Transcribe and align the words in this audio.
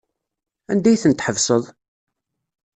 Anda 0.71 0.89
ay 0.89 0.99
tent-tḥebseḍ? 1.01 1.63